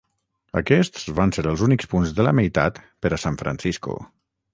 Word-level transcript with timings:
Aquests 0.59 1.03
van 1.19 1.33
ser 1.37 1.43
els 1.51 1.63
únics 1.67 1.89
punts 1.91 2.13
de 2.21 2.25
la 2.29 2.33
meitat 2.39 2.81
per 3.07 3.13
a 3.15 3.21
San 3.25 3.39
Francisco. 3.43 3.99